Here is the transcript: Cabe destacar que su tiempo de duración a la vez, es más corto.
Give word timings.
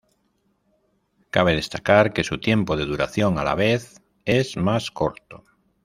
Cabe 1.29 1.53
destacar 1.53 2.11
que 2.11 2.23
su 2.23 2.39
tiempo 2.39 2.75
de 2.75 2.85
duración 2.85 3.37
a 3.37 3.43
la 3.43 3.53
vez, 3.53 4.01
es 4.25 4.57
más 4.57 4.89
corto. 4.89 5.43